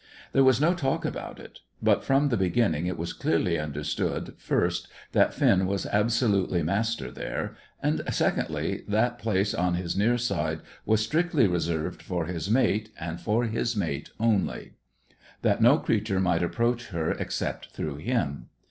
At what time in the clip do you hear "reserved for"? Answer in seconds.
11.45-12.25